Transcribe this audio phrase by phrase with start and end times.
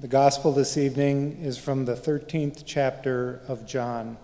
[0.00, 4.16] The gospel this evening is from the 13th chapter of John.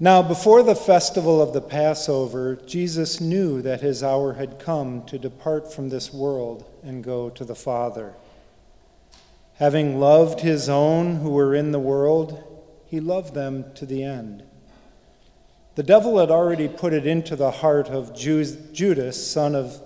[0.00, 5.18] Now, before the festival of the Passover, Jesus knew that his hour had come to
[5.18, 8.14] depart from this world and go to the Father.
[9.56, 12.42] Having loved his own who were in the world,
[12.86, 14.44] he loved them to the end.
[15.74, 19.82] The devil had already put it into the heart of Judas, son of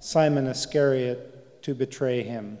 [0.00, 2.60] Simon Iscariot, to betray him.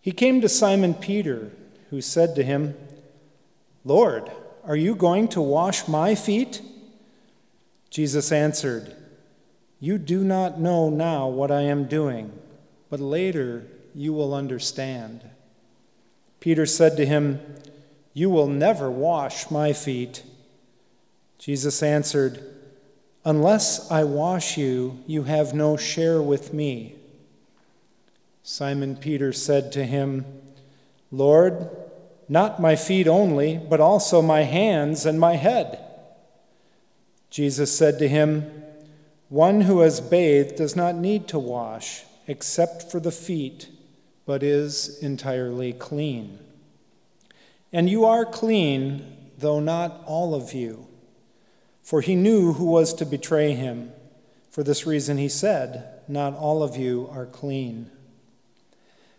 [0.00, 1.50] He came to Simon Peter,
[1.90, 2.74] who said to him,
[3.84, 4.30] Lord,
[4.64, 6.60] are you going to wash my feet?
[7.90, 8.94] Jesus answered,
[9.80, 12.32] You do not know now what I am doing,
[12.90, 15.22] but later you will understand.
[16.40, 17.40] Peter said to him,
[18.12, 20.22] You will never wash my feet.
[21.38, 22.42] Jesus answered,
[23.24, 26.97] Unless I wash you, you have no share with me.
[28.50, 30.24] Simon Peter said to him,
[31.10, 31.68] Lord,
[32.30, 35.78] not my feet only, but also my hands and my head.
[37.28, 38.50] Jesus said to him,
[39.28, 43.68] One who has bathed does not need to wash except for the feet,
[44.24, 46.38] but is entirely clean.
[47.70, 50.86] And you are clean, though not all of you.
[51.82, 53.92] For he knew who was to betray him.
[54.50, 57.90] For this reason he said, Not all of you are clean.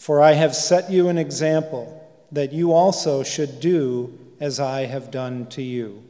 [0.00, 5.10] For I have set you an example that you also should do as I have
[5.10, 6.02] done to you.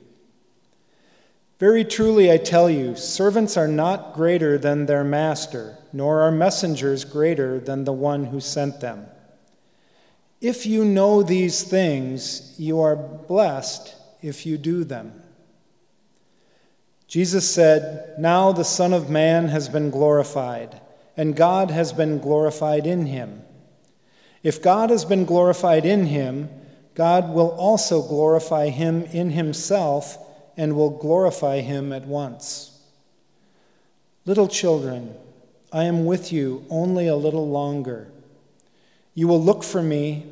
[1.58, 7.04] Very truly, I tell you, servants are not greater than their master, nor are messengers
[7.04, 9.08] greater than the one who sent them.
[10.40, 15.20] If you know these things, you are blessed if you do them.
[17.08, 20.80] Jesus said, Now the Son of Man has been glorified,
[21.16, 23.42] and God has been glorified in him.
[24.42, 26.48] If God has been glorified in him,
[26.94, 30.18] God will also glorify him in himself
[30.56, 32.78] and will glorify him at once.
[34.24, 35.14] Little children,
[35.72, 38.10] I am with you only a little longer.
[39.14, 40.26] You will look for me,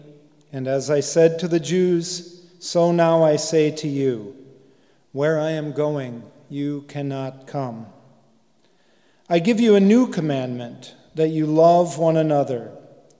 [0.52, 4.34] and as I said to the Jews, so now I say to you,
[5.12, 7.86] where I am going, you cannot come.
[9.28, 12.72] I give you a new commandment that you love one another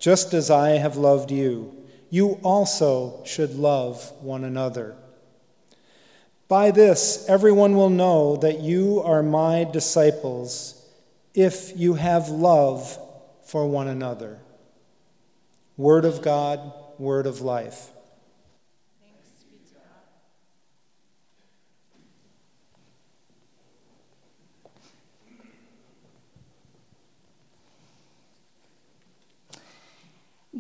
[0.09, 1.77] just as I have loved you,
[2.09, 4.97] you also should love one another.
[6.49, 10.83] By this, everyone will know that you are my disciples
[11.35, 12.99] if you have love
[13.45, 14.39] for one another.
[15.77, 17.91] Word of God, word of life.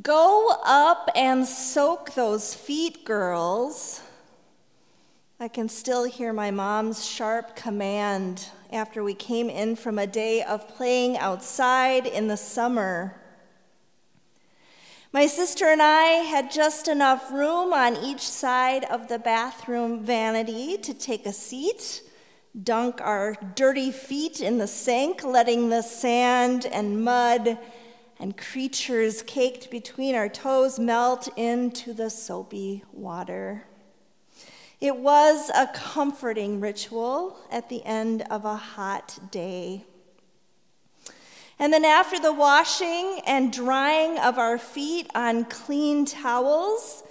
[0.09, 4.01] Go up and soak those feet, girls.
[5.39, 10.43] I can still hear my mom's sharp command after we came in from a day
[10.43, 13.21] of playing outside in the summer.
[15.12, 20.79] My sister and I had just enough room on each side of the bathroom vanity
[20.79, 22.03] to take a seat,
[22.62, 27.59] dunk our dirty feet in the sink, letting the sand and mud
[28.19, 33.65] and creatures caked between our toes melt into the soapy water.
[34.81, 39.85] It was a comforting ritual at the end of a hot day.
[41.59, 47.03] And then, after the washing and drying of our feet on clean towels,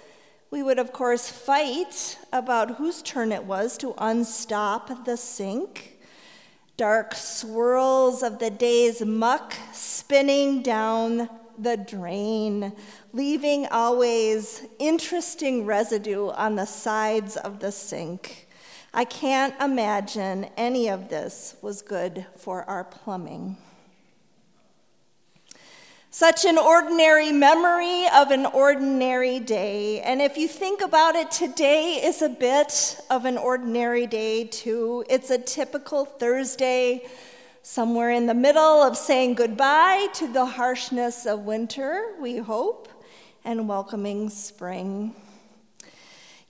[0.50, 5.97] we would, of course, fight about whose turn it was to unstop the sink
[6.78, 11.28] dark swirls of the day's muck spinning down
[11.58, 12.72] the drain,
[13.12, 18.46] leaving always interesting residue on the sides of the sink.
[18.94, 23.56] I can't imagine any of this was good for our plumbing.
[26.10, 30.00] Such an ordinary memory of an ordinary day.
[30.00, 35.04] And if you think about it, today is a bit of an ordinary day, too.
[35.10, 37.04] It's a typical Thursday,
[37.62, 42.88] somewhere in the middle of saying goodbye to the harshness of winter, we hope,
[43.44, 45.14] and welcoming spring.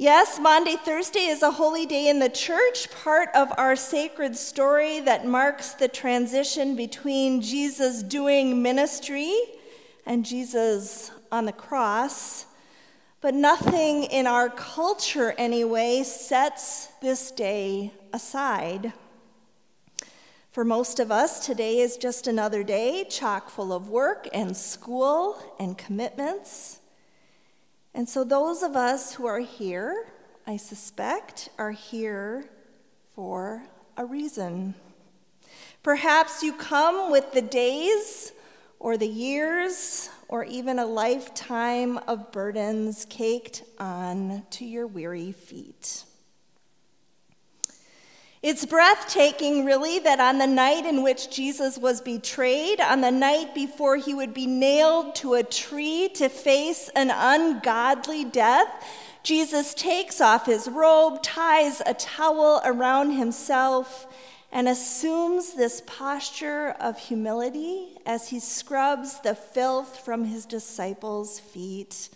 [0.01, 5.01] Yes, Maundy, Thursday is a holy day in the church, part of our sacred story
[5.01, 9.37] that marks the transition between Jesus doing ministry
[10.07, 12.47] and Jesus on the cross.
[13.21, 18.93] But nothing in our culture, anyway, sets this day aside.
[20.53, 25.57] For most of us, today is just another day chock full of work and school
[25.59, 26.79] and commitments.
[27.99, 30.07] And so, those of us who are here,
[30.47, 32.45] I suspect, are here
[33.13, 33.65] for
[33.97, 34.77] a reason.
[35.83, 38.31] Perhaps you come with the days
[38.79, 46.05] or the years or even a lifetime of burdens caked on to your weary feet.
[48.41, 53.53] It's breathtaking, really, that on the night in which Jesus was betrayed, on the night
[53.53, 58.69] before he would be nailed to a tree to face an ungodly death,
[59.25, 64.07] Jesus takes off his robe, ties a towel around himself,
[64.53, 72.09] and assumes this posture of humility as he scrubs the filth from his disciples' feet.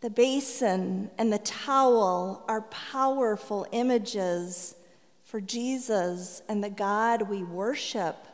[0.00, 4.74] The basin and the towel are powerful images
[5.32, 8.26] for Jesus and the God we worship.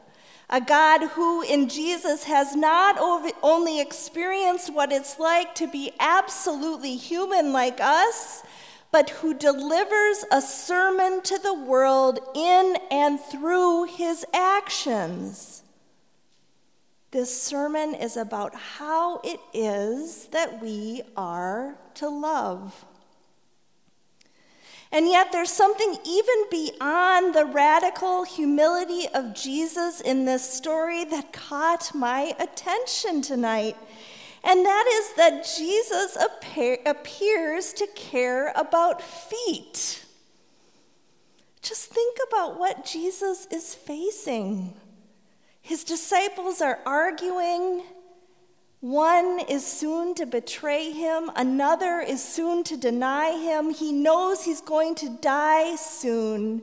[0.51, 2.99] A God who in Jesus has not
[3.41, 8.43] only experienced what it's like to be absolutely human like us,
[8.91, 15.63] but who delivers a sermon to the world in and through his actions.
[17.13, 22.85] This sermon is about how it is that we are to love.
[24.91, 31.33] And yet, there's something even beyond the radical humility of Jesus in this story that
[31.33, 33.77] caught my attention tonight.
[34.45, 40.05] And that is that Jesus appear, appears to care about feet.
[41.61, 44.75] Just think about what Jesus is facing.
[45.61, 47.83] His disciples are arguing
[48.81, 53.71] one is soon to betray him, another is soon to deny him.
[53.71, 56.63] He knows he's going to die soon,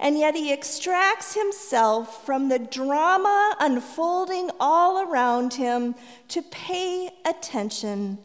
[0.00, 5.94] and yet he extracts himself from the drama unfolding all around him
[6.28, 8.18] to pay attention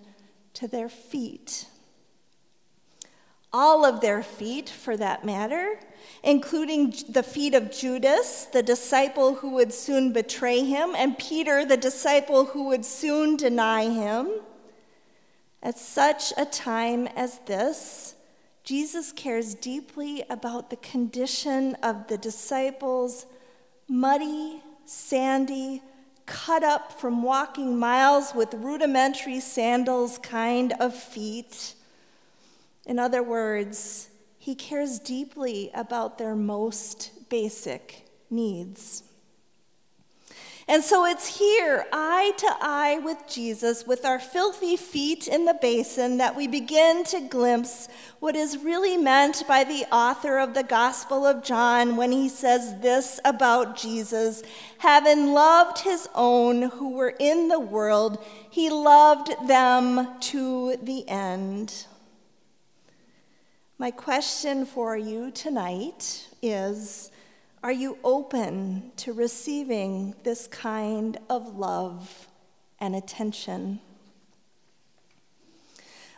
[0.56, 1.68] to their feet.
[3.54, 5.80] All of their feet, for that matter
[6.28, 11.78] including the feet of Judas, the disciple who would soon betray him, and Peter, the
[11.78, 14.30] disciple who would soon deny him.
[15.64, 18.16] At such a time as this,
[18.66, 23.26] Jesus cares deeply about the condition of the disciples'
[23.88, 25.82] muddy, sandy,
[26.26, 31.74] cut up from walking miles with rudimentary sandals kind of feet.
[32.86, 34.10] In other words,
[34.48, 39.04] he cares deeply about their most basic needs.
[40.70, 45.58] And so it's here, eye to eye with Jesus, with our filthy feet in the
[45.62, 47.90] basin, that we begin to glimpse
[48.22, 52.80] what is really meant by the author of the Gospel of John when he says
[52.80, 54.44] this about Jesus
[54.78, 61.86] Having loved his own who were in the world, he loved them to the end.
[63.80, 67.12] My question for you tonight is
[67.62, 72.28] Are you open to receiving this kind of love
[72.80, 73.80] and attention?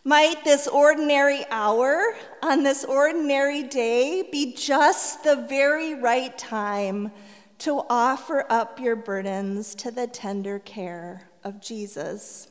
[0.05, 7.11] Might this ordinary hour on this ordinary day be just the very right time
[7.57, 12.47] to offer up your burdens to the tender care of Jesus?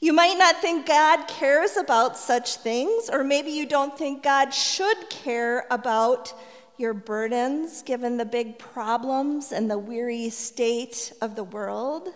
[0.00, 4.54] You might not think God cares about such things, or maybe you don't think God
[4.54, 6.32] should care about
[6.76, 12.10] your burdens given the big problems and the weary state of the world.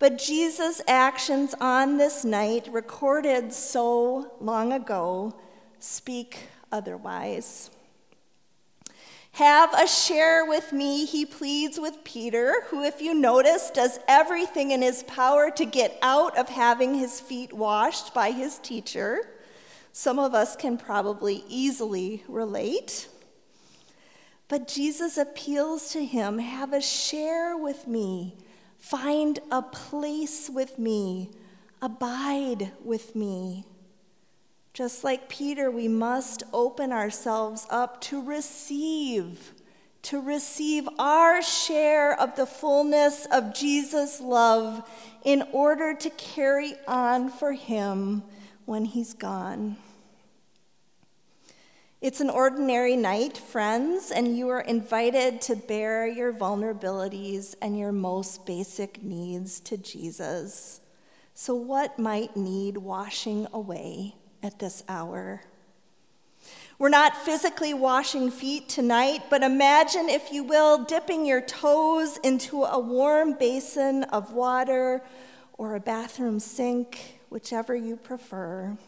[0.00, 5.34] But Jesus' actions on this night, recorded so long ago,
[5.78, 7.70] speak otherwise.
[9.38, 14.72] Have a share with me, he pleads with Peter, who, if you notice, does everything
[14.72, 19.20] in his power to get out of having his feet washed by his teacher.
[19.92, 23.06] Some of us can probably easily relate.
[24.48, 28.34] But Jesus appeals to him have a share with me,
[28.76, 31.30] find a place with me,
[31.80, 33.66] abide with me.
[34.78, 39.52] Just like Peter, we must open ourselves up to receive,
[40.02, 44.88] to receive our share of the fullness of Jesus' love
[45.24, 48.22] in order to carry on for Him
[48.66, 49.78] when He's gone.
[52.00, 57.90] It's an ordinary night, friends, and you are invited to bear your vulnerabilities and your
[57.90, 60.78] most basic needs to Jesus.
[61.34, 64.14] So, what might need washing away?
[64.42, 65.42] At this hour.
[66.78, 72.62] We're not physically washing feet tonight, but imagine, if you will, dipping your toes into
[72.62, 75.02] a warm basin of water
[75.54, 78.78] or a bathroom sink, whichever you prefer.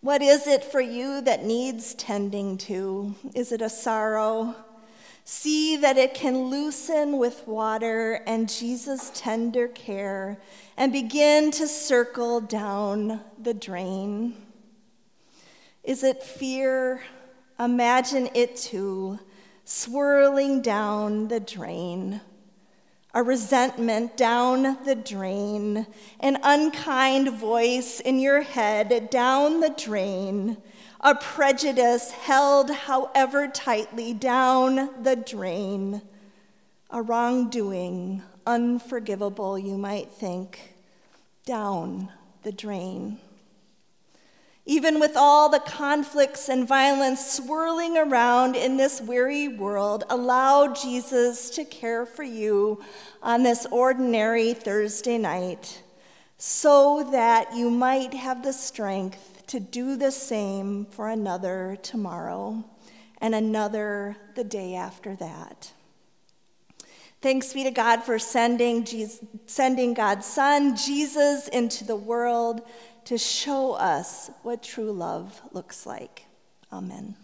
[0.00, 3.14] What is it for you that needs tending to?
[3.36, 4.56] Is it a sorrow?
[5.24, 10.38] See that it can loosen with water and Jesus' tender care
[10.76, 14.34] and begin to circle down the drain.
[15.84, 17.02] Is it fear?
[17.58, 19.20] Imagine it too,
[19.64, 22.20] swirling down the drain.
[23.14, 25.86] A resentment down the drain,
[26.18, 30.56] an unkind voice in your head down the drain
[31.02, 36.00] a prejudice held however tightly down the drain,
[36.90, 40.74] a wrongdoing unforgivable, you might think,
[41.44, 42.08] down
[42.44, 43.18] the drain.
[44.64, 51.50] Even with all the conflicts and violence swirling around in this weary world, allow Jesus
[51.50, 52.80] to care for you
[53.24, 55.82] on this ordinary Thursday night
[56.38, 62.64] so that you might have the strength to do the same for another tomorrow
[63.18, 65.70] and another the day after that.
[67.20, 72.62] Thanks be to God for sending, Jesus, sending God's Son, Jesus, into the world
[73.04, 76.24] to show us what true love looks like.
[76.72, 77.14] Amen.